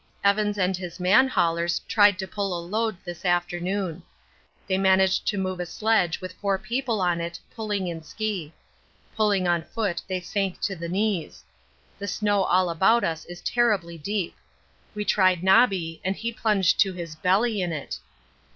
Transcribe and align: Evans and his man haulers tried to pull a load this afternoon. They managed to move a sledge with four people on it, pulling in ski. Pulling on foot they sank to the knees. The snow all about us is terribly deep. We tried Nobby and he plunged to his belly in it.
Evans 0.23 0.57
and 0.57 0.75
his 0.75 0.99
man 0.99 1.27
haulers 1.27 1.77
tried 1.87 2.17
to 2.17 2.27
pull 2.27 2.57
a 2.57 2.63
load 2.65 2.97
this 3.05 3.23
afternoon. 3.23 4.01
They 4.65 4.79
managed 4.79 5.27
to 5.27 5.37
move 5.37 5.59
a 5.59 5.65
sledge 5.67 6.19
with 6.19 6.31
four 6.33 6.57
people 6.57 6.99
on 7.01 7.21
it, 7.21 7.39
pulling 7.55 7.87
in 7.87 8.01
ski. 8.01 8.51
Pulling 9.15 9.47
on 9.47 9.61
foot 9.61 10.01
they 10.07 10.19
sank 10.19 10.59
to 10.61 10.75
the 10.75 10.89
knees. 10.89 11.43
The 11.99 12.07
snow 12.07 12.41
all 12.45 12.71
about 12.71 13.03
us 13.03 13.25
is 13.25 13.41
terribly 13.41 13.99
deep. 13.99 14.35
We 14.95 15.05
tried 15.05 15.43
Nobby 15.43 16.01
and 16.03 16.15
he 16.15 16.31
plunged 16.33 16.79
to 16.79 16.93
his 16.93 17.15
belly 17.15 17.61
in 17.61 17.71
it. 17.71 17.99